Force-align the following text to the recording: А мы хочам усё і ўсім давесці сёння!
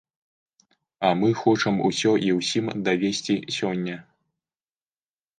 А 1.09 1.09
мы 1.19 1.27
хочам 1.41 1.75
усё 1.89 2.13
і 2.29 2.33
ўсім 2.37 2.71
давесці 2.87 3.35
сёння! 3.57 3.97